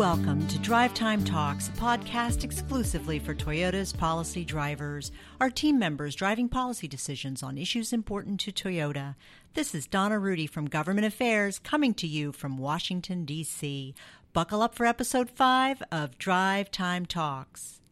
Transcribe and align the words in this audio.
Welcome 0.00 0.48
to 0.48 0.58
Drive 0.58 0.94
Time 0.94 1.22
Talks, 1.24 1.68
a 1.68 1.72
podcast 1.72 2.42
exclusively 2.42 3.18
for 3.18 3.34
Toyota's 3.34 3.92
policy 3.92 4.46
drivers, 4.46 5.12
our 5.38 5.50
team 5.50 5.78
members 5.78 6.14
driving 6.14 6.48
policy 6.48 6.88
decisions 6.88 7.42
on 7.42 7.58
issues 7.58 7.92
important 7.92 8.40
to 8.40 8.50
Toyota. 8.50 9.14
This 9.52 9.74
is 9.74 9.86
Donna 9.86 10.18
Rudy 10.18 10.46
from 10.46 10.70
Government 10.70 11.06
Affairs 11.06 11.58
coming 11.58 11.92
to 11.92 12.06
you 12.06 12.32
from 12.32 12.56
Washington, 12.56 13.26
D.C. 13.26 13.94
Buckle 14.32 14.62
up 14.62 14.74
for 14.74 14.86
episode 14.86 15.28
5 15.28 15.82
of 15.92 16.16
Drive 16.16 16.70
Time 16.70 17.04
Talks. 17.04 17.82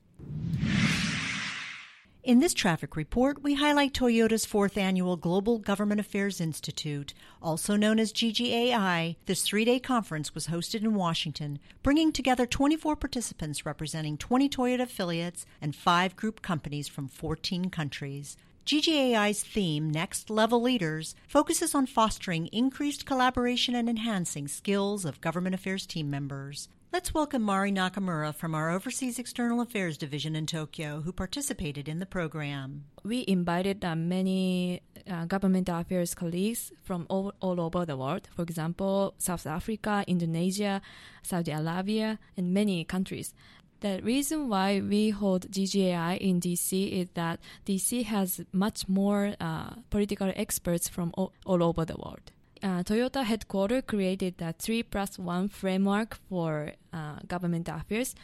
In 2.28 2.40
this 2.40 2.52
traffic 2.52 2.94
report, 2.94 3.42
we 3.42 3.54
highlight 3.54 3.94
Toyota's 3.94 4.44
fourth 4.44 4.76
annual 4.76 5.16
Global 5.16 5.56
Government 5.56 5.98
Affairs 5.98 6.42
Institute, 6.42 7.14
also 7.40 7.74
known 7.74 7.98
as 7.98 8.12
GGAI. 8.12 9.16
This 9.24 9.40
three 9.40 9.64
day 9.64 9.80
conference 9.80 10.34
was 10.34 10.48
hosted 10.48 10.82
in 10.82 10.94
Washington, 10.94 11.58
bringing 11.82 12.12
together 12.12 12.44
24 12.44 12.96
participants 12.96 13.64
representing 13.64 14.18
20 14.18 14.46
Toyota 14.50 14.82
affiliates 14.82 15.46
and 15.62 15.74
five 15.74 16.16
group 16.16 16.42
companies 16.42 16.86
from 16.86 17.08
14 17.08 17.70
countries. 17.70 18.36
GGAI's 18.66 19.42
theme, 19.42 19.90
Next 19.90 20.28
Level 20.28 20.60
Leaders, 20.60 21.14
focuses 21.26 21.74
on 21.74 21.86
fostering 21.86 22.48
increased 22.48 23.06
collaboration 23.06 23.74
and 23.74 23.88
enhancing 23.88 24.48
skills 24.48 25.06
of 25.06 25.22
government 25.22 25.54
affairs 25.54 25.86
team 25.86 26.10
members. 26.10 26.68
Let's 26.90 27.12
welcome 27.12 27.42
Mari 27.42 27.70
Nakamura 27.70 28.34
from 28.34 28.54
our 28.54 28.70
Overseas 28.70 29.18
External 29.18 29.60
Affairs 29.60 29.98
Division 29.98 30.34
in 30.34 30.46
Tokyo, 30.46 31.02
who 31.02 31.12
participated 31.12 31.86
in 31.86 31.98
the 31.98 32.06
program. 32.06 32.86
We 33.04 33.26
invited 33.28 33.84
uh, 33.84 33.94
many 33.94 34.80
uh, 35.06 35.26
government 35.26 35.68
affairs 35.68 36.14
colleagues 36.14 36.72
from 36.82 37.06
all, 37.10 37.34
all 37.40 37.60
over 37.60 37.84
the 37.84 37.98
world, 37.98 38.30
for 38.34 38.40
example, 38.40 39.12
South 39.18 39.46
Africa, 39.46 40.02
Indonesia, 40.06 40.80
Saudi 41.22 41.50
Arabia, 41.50 42.18
and 42.38 42.54
many 42.54 42.84
countries. 42.84 43.34
The 43.80 44.00
reason 44.02 44.48
why 44.48 44.80
we 44.80 45.10
hold 45.10 45.50
GGAI 45.50 46.16
in 46.16 46.40
DC 46.40 46.90
is 46.90 47.10
that 47.12 47.38
DC 47.66 48.04
has 48.04 48.40
much 48.50 48.88
more 48.88 49.34
uh, 49.38 49.74
political 49.90 50.32
experts 50.34 50.88
from 50.88 51.12
all, 51.18 51.34
all 51.44 51.62
over 51.62 51.84
the 51.84 51.96
world 51.96 52.32
uh, 52.62 52.82
Toyota 52.82 53.24
headquarters 53.24 53.82
created 53.86 54.40
a 54.40 54.52
three 54.52 54.82
plus 54.82 55.18
one 55.18 55.48
framework 55.48 56.18
for 56.28 56.72
uh, 56.92 57.16
government 57.26 57.68
affairs. 57.68 58.14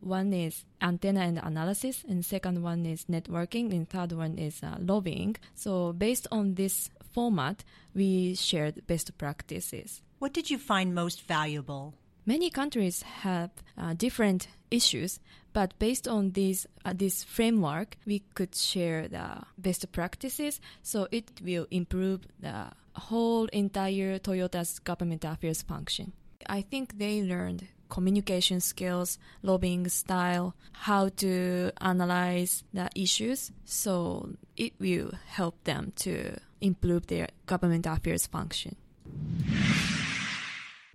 One 0.00 0.32
is 0.32 0.64
antenna 0.82 1.20
and 1.20 1.38
analysis, 1.38 2.04
and 2.08 2.24
second 2.24 2.62
one 2.62 2.84
is 2.84 3.06
networking, 3.06 3.72
and 3.72 3.88
third 3.88 4.12
one 4.12 4.38
is 4.38 4.62
uh, 4.62 4.76
lobbying. 4.78 5.36
So 5.54 5.92
based 5.92 6.26
on 6.30 6.54
this 6.54 6.90
format, 7.12 7.64
we 7.94 8.34
shared 8.34 8.86
best 8.86 9.16
practices. 9.18 10.02
What 10.18 10.32
did 10.32 10.50
you 10.50 10.58
find 10.58 10.94
most 10.94 11.22
valuable? 11.22 11.94
Many 12.26 12.50
countries 12.50 13.02
have 13.02 13.50
uh, 13.76 13.94
different 13.94 14.48
issues, 14.70 15.20
but 15.54 15.78
based 15.78 16.06
on 16.06 16.32
this 16.32 16.66
uh, 16.84 16.92
this 16.94 17.24
framework, 17.24 17.96
we 18.04 18.22
could 18.34 18.54
share 18.54 19.08
the 19.08 19.38
best 19.56 19.90
practices, 19.92 20.60
so 20.82 21.08
it 21.10 21.30
will 21.42 21.66
improve 21.70 22.26
the 22.40 22.66
whole 22.94 23.46
entire 23.46 24.18
Toyota's 24.18 24.78
government 24.80 25.24
affairs 25.24 25.62
function. 25.62 26.12
I 26.46 26.60
think 26.60 26.98
they 26.98 27.22
learned 27.22 27.68
communication 27.88 28.60
skills, 28.60 29.18
lobbying 29.42 29.88
style, 29.88 30.54
how 30.72 31.08
to 31.16 31.70
analyze 31.80 32.64
the 32.72 32.90
issues. 32.96 33.52
So 33.64 34.30
it 34.56 34.72
will 34.80 35.12
help 35.26 35.62
them 35.64 35.92
to 35.96 36.36
improve 36.60 37.06
their 37.06 37.28
government 37.46 37.86
affairs 37.86 38.26
function. 38.26 38.76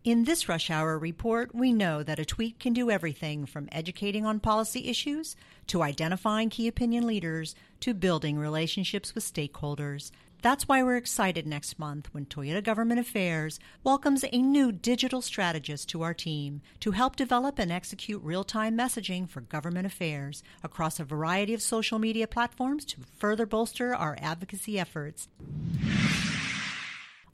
In 0.06 0.24
this 0.24 0.48
rush 0.48 0.70
hour 0.70 0.98
report, 0.98 1.54
we 1.54 1.74
know 1.74 2.04
that 2.04 2.20
a 2.20 2.26
tweet 2.26 2.58
can 2.58 2.72
do 2.72 2.90
everything 2.90 3.46
from 3.46 3.68
educating 3.70 4.26
on 4.26 4.40
policy 4.40 4.88
issues 4.88 5.36
to 5.68 5.84
identifying 5.84 6.50
key 6.50 6.70
opinion 6.70 7.06
leaders 7.06 7.54
to 7.82 7.94
building 7.94 8.38
relationships 8.38 9.14
with 9.14 9.26
stakeholders. 9.26 10.12
That's 10.42 10.70
why 10.70 10.84
we're 10.84 10.96
excited 10.96 11.46
next 11.46 11.78
month 11.78 12.08
when 12.14 12.28
Toyota 12.28 12.64
Government 12.64 13.02
Affairs 13.02 13.60
welcomes 13.84 14.24
a 14.24 14.42
new 14.42 14.72
digital 14.72 15.22
strategist 15.22 15.90
to 15.90 16.02
our 16.02 16.14
team 16.14 16.62
to 16.80 16.92
help 16.92 17.18
develop 17.18 17.60
and 17.60 17.70
execute 17.70 18.24
real 18.24 18.46
time 18.46 18.78
messaging 18.78 19.28
for 19.28 19.42
government 19.42 19.86
affairs 19.86 20.42
across 20.64 21.02
a 21.02 21.04
variety 21.04 21.54
of 21.54 21.62
social 21.62 22.00
media 22.00 22.26
platforms 22.26 22.86
to 22.86 23.02
further 23.18 23.46
bolster 23.46 23.94
our 23.94 24.18
advocacy 24.22 24.80
efforts. 24.80 25.28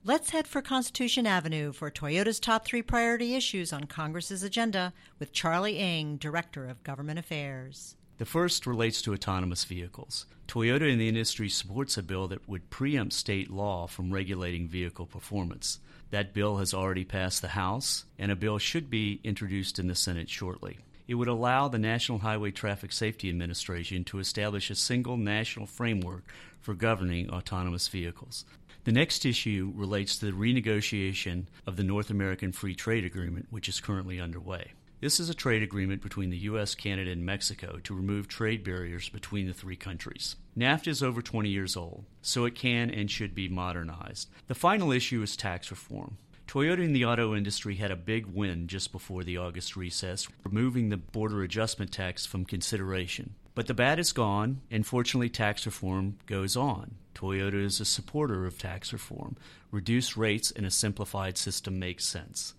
Let's 0.08 0.30
head 0.30 0.46
for 0.46 0.62
Constitution 0.62 1.26
Avenue 1.26 1.72
for 1.72 1.90
Toyota's 1.90 2.40
top 2.40 2.64
three 2.64 2.84
priority 2.84 3.34
issues 3.34 3.74
on 3.74 3.86
Congress's 3.86 4.44
agenda 4.44 4.94
with 5.18 5.34
Charlie 5.34 5.80
Ng, 5.80 6.18
Director 6.18 6.68
of 6.68 6.84
Government 6.84 7.18
Affairs. 7.18 7.96
The 8.20 8.26
first 8.26 8.68
relates 8.68 9.02
to 9.02 9.14
autonomous 9.14 9.64
vehicles. 9.64 10.28
Toyota 10.48 10.88
in 10.94 11.00
the 11.00 11.10
industry 11.10 11.50
supports 11.50 11.98
a 11.98 12.04
bill 12.04 12.28
that 12.28 12.48
would 12.48 12.70
preempt 12.70 13.14
state 13.14 13.50
law 13.50 13.88
from 13.88 14.14
regulating 14.14 14.68
vehicle 14.68 15.08
performance. 15.08 15.80
That 16.12 16.36
bill 16.36 16.58
has 16.58 16.72
already 16.72 17.04
passed 17.04 17.42
the 17.42 17.48
House, 17.48 18.06
and 18.20 18.32
a 18.32 18.36
bill 18.36 18.60
should 18.60 18.92
be 18.92 19.20
introduced 19.24 19.80
in 19.80 19.88
the 19.88 19.96
Senate 19.96 20.30
shortly. 20.30 20.78
It 21.08 21.16
would 21.16 21.28
allow 21.28 21.68
the 21.68 21.78
National 21.78 22.20
Highway 22.20 22.50
Traffic 22.52 22.92
Safety 22.92 23.30
Administration 23.30 24.04
to 24.06 24.20
establish 24.20 24.72
a 24.72 24.76
single 24.76 25.18
national 25.18 25.68
framework 25.68 26.24
for 26.60 26.74
governing 26.74 27.30
autonomous 27.30 27.88
vehicles. 27.88 28.44
The 28.86 28.92
next 28.92 29.26
issue 29.26 29.72
relates 29.76 30.18
to 30.18 30.26
the 30.26 30.32
renegotiation 30.32 31.46
of 31.68 31.76
the 31.76 31.84
North 31.84 32.10
American 32.10 32.52
Free 32.52 32.74
Trade 32.74 33.06
Agreement, 33.06 33.48
which 33.52 33.70
is 33.70 33.80
currently 33.80 34.20
underway. 34.20 34.72
This 35.02 35.20
is 35.20 35.30
a 35.30 35.36
trade 35.36 35.62
agreement 35.62 36.02
between 36.02 36.32
the 36.32 36.38
U.S., 36.38 36.74
Canada, 36.74 37.12
and 37.12 37.24
Mexico 37.24 37.80
to 37.84 37.94
remove 37.94 38.28
trade 38.28 38.64
barriers 38.64 39.10
between 39.10 39.46
the 39.46 39.54
three 39.54 39.76
countries. 39.76 40.36
NAFTA 40.58 40.88
is 40.88 41.04
over 41.04 41.22
20 41.22 41.50
years 41.50 41.78
old, 41.78 42.06
so 42.24 42.46
it 42.46 42.56
can 42.56 42.90
and 42.90 43.12
should 43.12 43.36
be 43.36 43.48
modernized. 43.48 44.30
The 44.48 44.56
final 44.56 44.92
issue 44.92 45.22
is 45.22 45.36
tax 45.36 45.70
reform. 45.70 46.18
Toyota 46.48 46.84
in 46.84 46.94
the 46.94 47.06
auto 47.06 47.36
industry 47.36 47.76
had 47.76 47.92
a 47.92 47.96
big 47.96 48.28
win 48.28 48.68
just 48.68 48.92
before 48.92 49.24
the 49.24 49.38
August 49.38 49.76
recess, 49.76 50.28
removing 50.44 50.90
the 50.90 50.98
border 50.98 51.44
adjustment 51.44 51.92
tax 51.92 52.26
from 52.26 52.46
consideration. 52.46 53.36
But 53.56 53.68
the 53.68 53.74
BAT 53.74 54.00
is 54.00 54.12
gone, 54.12 54.62
and 54.70 54.86
fortunately, 54.86 55.30
tax 55.30 55.66
reform 55.66 56.18
goes 56.28 56.56
on. 56.56 56.96
Toyota 57.16 57.64
is 57.64 57.80
a 57.80 57.86
supporter 57.86 58.46
of 58.46 58.58
tax 58.58 58.92
reform. 58.92 59.38
Reduced 59.72 60.18
rates 60.18 60.52
and 60.52 60.66
a 60.66 60.72
simplified 60.72 61.38
system 61.38 61.80
makes 61.80 62.06
sense. 62.06 62.54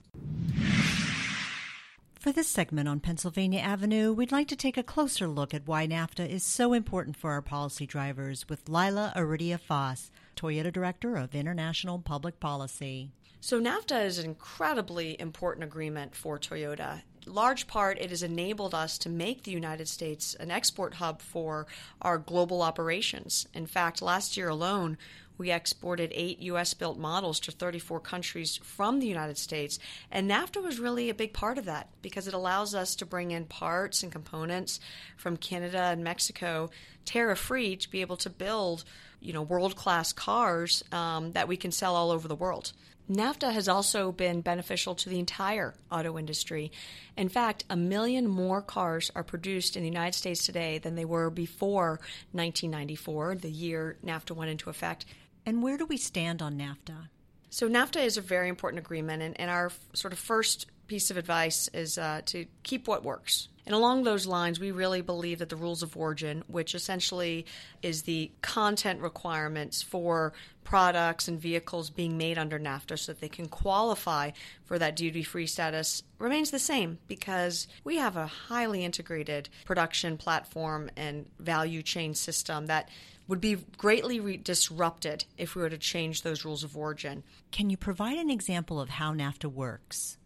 For 2.18 2.32
this 2.32 2.48
segment 2.48 2.88
on 2.88 2.98
Pennsylvania 2.98 3.60
Avenue, 3.60 4.12
we'd 4.12 4.32
like 4.32 4.48
to 4.48 4.56
take 4.56 4.76
a 4.76 4.82
closer 4.82 5.28
look 5.28 5.54
at 5.54 5.68
why 5.68 5.86
NAFTA 5.86 6.28
is 6.28 6.42
so 6.42 6.72
important 6.72 7.16
for 7.16 7.30
our 7.30 7.42
policy 7.42 7.86
drivers 7.86 8.48
with 8.48 8.68
Lila 8.68 9.12
Aridia 9.14 9.60
Foss, 9.60 10.10
Toyota 10.36 10.72
Director 10.72 11.16
of 11.16 11.34
International 11.34 11.98
Public 11.98 12.38
Policy. 12.38 13.10
So, 13.40 13.60
NAFTA 13.60 14.04
is 14.04 14.18
an 14.18 14.26
incredibly 14.26 15.20
important 15.20 15.64
agreement 15.64 16.14
for 16.14 16.38
Toyota 16.38 17.02
large 17.26 17.66
part, 17.66 17.98
it 17.98 18.10
has 18.10 18.22
enabled 18.22 18.74
us 18.74 18.98
to 18.98 19.08
make 19.08 19.42
the 19.42 19.50
United 19.50 19.88
States 19.88 20.34
an 20.34 20.50
export 20.50 20.94
hub 20.94 21.20
for 21.20 21.66
our 22.00 22.18
global 22.18 22.62
operations. 22.62 23.46
In 23.52 23.66
fact, 23.66 24.00
last 24.00 24.36
year 24.36 24.48
alone, 24.48 24.96
we 25.38 25.50
exported 25.50 26.12
eight 26.14 26.38
U.S. 26.40 26.74
built 26.74 26.98
models 26.98 27.40
to 27.40 27.52
34 27.52 28.00
countries 28.00 28.58
from 28.62 29.00
the 29.00 29.06
United 29.06 29.38
States. 29.38 29.78
And 30.10 30.30
NAFTA 30.30 30.62
was 30.62 30.78
really 30.78 31.10
a 31.10 31.14
big 31.14 31.32
part 31.32 31.58
of 31.58 31.64
that 31.66 31.88
because 32.02 32.26
it 32.26 32.34
allows 32.34 32.74
us 32.74 32.94
to 32.96 33.06
bring 33.06 33.30
in 33.30 33.44
parts 33.44 34.02
and 34.02 34.12
components 34.12 34.80
from 35.16 35.36
Canada 35.36 35.82
and 35.82 36.04
Mexico 36.04 36.70
tariff 37.04 37.38
free 37.38 37.76
to 37.76 37.90
be 37.90 38.00
able 38.00 38.16
to 38.16 38.28
build 38.28 38.84
you 39.20 39.32
know 39.32 39.42
world 39.42 39.76
class 39.76 40.12
cars 40.12 40.84
um, 40.92 41.32
that 41.32 41.48
we 41.48 41.56
can 41.56 41.72
sell 41.72 41.96
all 41.96 42.10
over 42.10 42.28
the 42.28 42.34
world. 42.34 42.72
NAFTA 43.10 43.52
has 43.52 43.68
also 43.68 44.10
been 44.10 44.40
beneficial 44.40 44.96
to 44.96 45.08
the 45.08 45.20
entire 45.20 45.74
auto 45.92 46.18
industry. 46.18 46.72
In 47.16 47.28
fact, 47.28 47.64
a 47.70 47.76
million 47.76 48.26
more 48.26 48.60
cars 48.60 49.12
are 49.14 49.22
produced 49.22 49.76
in 49.76 49.82
the 49.82 49.88
United 49.88 50.16
States 50.16 50.44
today 50.44 50.78
than 50.78 50.96
they 50.96 51.04
were 51.04 51.30
before 51.30 52.00
1994, 52.32 53.36
the 53.36 53.50
year 53.50 53.96
NAFTA 54.04 54.34
went 54.34 54.50
into 54.50 54.70
effect. 54.70 55.06
And 55.46 55.62
where 55.62 55.78
do 55.78 55.86
we 55.86 55.96
stand 55.96 56.42
on 56.42 56.58
NAFTA? 56.58 57.08
So, 57.48 57.68
NAFTA 57.68 58.04
is 58.04 58.16
a 58.16 58.20
very 58.20 58.48
important 58.48 58.80
agreement, 58.80 59.22
and, 59.22 59.40
and 59.40 59.48
our 59.48 59.70
sort 59.94 60.12
of 60.12 60.18
first 60.18 60.66
piece 60.86 61.10
of 61.10 61.16
advice 61.16 61.68
is 61.72 61.98
uh, 61.98 62.22
to 62.26 62.46
keep 62.62 62.88
what 62.88 63.04
works. 63.04 63.48
And 63.66 63.74
along 63.74 64.04
those 64.04 64.26
lines, 64.26 64.60
we 64.60 64.70
really 64.70 65.02
believe 65.02 65.40
that 65.40 65.48
the 65.48 65.56
rules 65.56 65.82
of 65.82 65.96
origin, 65.96 66.44
which 66.46 66.74
essentially 66.74 67.46
is 67.82 68.02
the 68.02 68.30
content 68.40 69.00
requirements 69.00 69.82
for 69.82 70.32
products 70.62 71.26
and 71.26 71.40
vehicles 71.40 71.90
being 71.90 72.16
made 72.16 72.38
under 72.38 72.60
NAFTA 72.60 72.98
so 72.98 73.12
that 73.12 73.20
they 73.20 73.28
can 73.28 73.48
qualify 73.48 74.30
for 74.64 74.78
that 74.78 74.94
duty 74.94 75.24
free 75.24 75.48
status, 75.48 76.04
remains 76.20 76.52
the 76.52 76.60
same 76.60 76.98
because 77.08 77.66
we 77.82 77.96
have 77.96 78.16
a 78.16 78.26
highly 78.26 78.84
integrated 78.84 79.48
production 79.64 80.16
platform 80.16 80.88
and 80.96 81.26
value 81.40 81.82
chain 81.82 82.14
system 82.14 82.66
that 82.66 82.88
would 83.26 83.40
be 83.40 83.56
greatly 83.76 84.20
re- 84.20 84.36
disrupted 84.36 85.24
if 85.36 85.56
we 85.56 85.62
were 85.62 85.70
to 85.70 85.78
change 85.78 86.22
those 86.22 86.44
rules 86.44 86.62
of 86.62 86.76
origin. 86.76 87.24
Can 87.50 87.70
you 87.70 87.76
provide 87.76 88.18
an 88.18 88.30
example 88.30 88.80
of 88.80 88.90
how 88.90 89.12
NAFTA 89.12 89.52
works? 89.52 90.18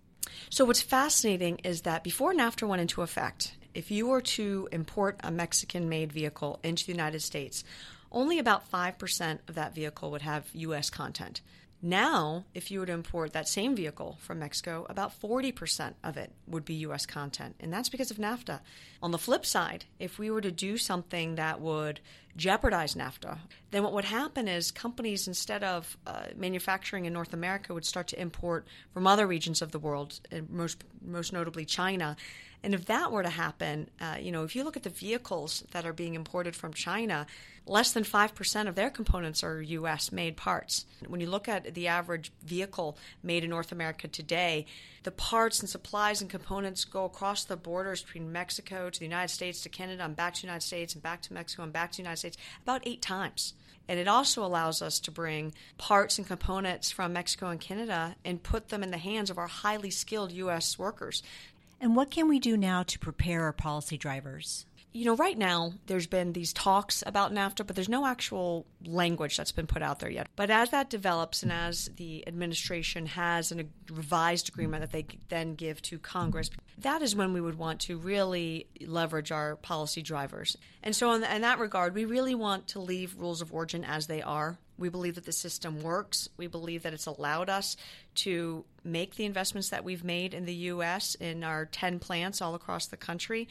So, 0.49 0.65
what's 0.65 0.83
fascinating 0.83 1.59
is 1.65 1.83
that 1.83 2.05
before 2.05 2.33
NAFTA 2.33 2.67
went 2.67 2.83
into 2.83 3.03
effect, 3.03 3.55
if 3.75 3.91
you 3.91 4.09
were 4.09 4.21
to 4.21 4.69
import 4.73 5.17
a 5.21 5.31
Mexican 5.31 5.89
made 5.89 6.13
vehicle 6.13 6.59
into 6.63 6.85
the 6.85 6.93
United 6.93 7.21
States, 7.21 7.65
only 8.13 8.39
about 8.39 8.71
5% 8.71 9.39
of 9.49 9.55
that 9.55 9.75
vehicle 9.75 10.11
would 10.11 10.23
have 10.23 10.49
U.S. 10.53 10.91
content. 10.91 11.41
Now, 11.83 12.45
if 12.53 12.71
you 12.71 12.81
were 12.81 12.87
to 12.87 12.93
import 12.93 13.33
that 13.33 13.49
same 13.49 13.75
vehicle 13.75 14.19
from 14.21 14.41
Mexico, 14.41 14.85
about 14.91 15.19
40% 15.19 15.95
of 16.05 16.19
it 16.19 16.31
would 16.47 16.65
be 16.65 16.75
U.S. 16.75 17.07
content, 17.07 17.57
and 17.59 17.73
that's 17.73 17.89
because 17.89 18.11
of 18.11 18.19
NAFTA. 18.19 18.61
On 19.03 19.13
the 19.13 19.19
flip 19.19 19.47
side, 19.47 19.87
if 19.99 20.19
we 20.19 20.31
were 20.31 20.43
to 20.43 20.51
do 20.51 20.77
something 20.77 21.37
that 21.37 21.61
would 21.61 22.01
jeopardize 22.37 22.95
NAFTA, 22.95 23.39
then 23.71 23.83
what 23.83 23.93
would 23.93 24.05
happen 24.05 24.49
is 24.49 24.71
companies, 24.71 25.29
instead 25.29 25.63
of 25.65 25.97
uh, 26.07 26.27
manufacturing 26.37 27.05
in 27.05 27.13
North 27.13 27.33
America, 27.33 27.75
would 27.75 27.85
start 27.85 28.09
to 28.09 28.21
import 28.21 28.67
from 28.93 29.07
other 29.07 29.27
regions 29.27 29.63
of 29.63 29.73
the 29.73 29.79
world, 29.79 30.21
most, 30.49 30.85
most 31.05 31.33
notably 31.33 31.65
China. 31.65 32.17
And 32.63 32.75
if 32.75 32.87
that 32.87 33.11
were 33.11 33.23
to 33.23 33.31
happen, 33.31 33.89
uh, 34.01 34.17
you 34.21 34.33
know, 34.33 34.45
if 34.45 34.55
you 34.55 34.65
look 34.65 34.77
at 34.77 34.83
the 34.83 34.91
vehicles 34.91 35.65
that 35.71 35.87
are 35.87 35.93
being 35.93 36.15
imported 36.15 36.55
from 36.55 36.75
China, 36.75 37.27
less 37.67 37.93
than 37.93 38.05
5% 38.05 38.69
of 38.69 38.75
their 38.75 38.91
components 38.91 39.43
are 39.43 39.63
US 39.63 40.13
made 40.13 40.37
parts. 40.37 40.85
When 41.07 41.21
you 41.21 41.31
look 41.31 41.49
at 41.49 41.75
the 41.75 41.89
average 41.89 42.33
vehicle 42.45 42.99
made 43.23 43.45
in 43.45 43.51
North 43.51 43.73
America 43.73 44.09
today, 44.09 44.67
the 45.03 45.11
parts 45.11 45.61
and 45.61 45.69
supplies 45.69 46.21
and 46.21 46.29
components 46.29 46.85
go 46.85 47.05
across 47.05 47.45
the 47.45 47.57
borders 47.57 48.03
between 48.03 48.33
Mexico 48.33 48.91
to 48.91 48.99
the 48.99 49.07
United 49.07 49.33
States 49.33 49.63
to 49.63 49.69
Canada 49.71 50.05
and 50.05 50.15
back 50.15 50.35
to 50.35 50.43
the 50.43 50.47
United 50.47 50.67
States 50.67 50.95
and 50.95 51.03
back 51.03 51.23
to 51.23 51.33
Mexico 51.33 51.63
and 51.63 51.73
back 51.73 51.93
to 51.93 51.97
the 51.97 52.03
United 52.03 52.19
States 52.19 52.20
about 52.63 52.83
eight 52.87 53.03
times. 53.03 53.55
And 53.89 53.99
it 53.99 54.07
also 54.07 54.45
allows 54.45 54.83
us 54.83 55.01
to 55.01 55.11
bring 55.11 55.53
parts 55.77 56.17
and 56.19 56.27
components 56.27 56.93
from 56.93 57.13
Mexico 57.13 57.49
and 57.49 57.61
Canada 57.61 58.15
and 58.25 58.43
put 58.43 58.69
them 58.69 58.83
in 58.83 58.93
the 58.93 58.99
hands 58.99 59.31
of 59.31 59.39
our 59.39 59.49
highly 59.49 59.91
skilled 59.91 60.31
U.S. 60.33 60.79
workers. 60.79 61.23
And 61.81 61.97
what 61.97 62.11
can 62.11 62.29
we 62.29 62.39
do 62.39 62.57
now 62.57 62.83
to 62.85 62.99
prepare 62.99 63.43
our 63.45 63.53
policy 63.53 63.97
drivers? 63.97 64.67
You 64.93 65.05
know, 65.05 65.15
right 65.15 65.39
now 65.39 65.73
there's 65.87 66.07
been 66.07 66.33
these 66.33 66.53
talks 66.53 67.05
about 67.07 67.33
NAFTA, 67.33 67.67
but 67.67 67.77
there's 67.77 67.89
no 67.89 68.07
actual 68.07 68.67
language 68.85 69.37
that's 69.37 69.53
been 69.53 69.67
put 69.67 69.83
out 69.83 70.01
there 70.01 70.11
yet. 70.11 70.27
But 70.35 70.51
as 70.51 70.71
that 70.71 70.91
develops 70.91 71.43
and 71.43 71.53
as 71.53 71.89
the 71.97 72.27
administration 72.27 73.07
has 73.07 73.53
a 73.53 73.65
revised 73.91 74.49
agreement 74.49 74.83
that 74.83 74.91
they 74.91 75.07
then 75.29 75.55
give 75.55 75.81
to 75.83 75.99
Congress, 75.99 76.51
that 76.79 77.03
is 77.03 77.15
when 77.15 77.33
we 77.33 77.41
would 77.41 77.57
want 77.57 77.81
to 77.83 77.99
really 77.99 78.67
leverage 78.85 79.31
our 79.31 79.57
policy 79.57 80.03
drivers. 80.03 80.57
And 80.83 80.97
so, 80.97 81.13
in, 81.13 81.23
in 81.23 81.43
that 81.43 81.61
regard, 81.61 81.95
we 81.95 82.05
really 82.05 82.35
want 82.35 82.69
to 82.69 82.81
leave 82.81 83.17
rules 83.17 83.43
of 83.43 83.53
origin 83.53 83.85
as 83.85 84.09
they 84.09 84.23
are. 84.23 84.59
We 84.77 84.89
believe 84.89 85.17
that 85.17 85.27
the 85.27 85.33
system 85.33 85.83
works. 85.83 86.29
We 86.37 86.47
believe 86.47 86.83
that 86.83 86.95
it's 86.95 87.07
allowed 87.07 87.51
us 87.51 87.77
to 88.17 88.65
make 88.83 89.17
the 89.17 89.27
investments 89.27 89.69
that 89.69 89.85
we've 89.85 90.03
made 90.03 90.33
in 90.33 90.47
the 90.47 90.55
U.S. 90.55 91.15
in 91.17 91.45
our 91.45 91.67
10 91.67 91.99
plants 91.99 92.41
all 92.41 92.55
across 92.55 92.87
the 92.87 92.97
country. 92.97 93.47